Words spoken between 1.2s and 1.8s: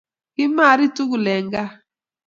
eng kaa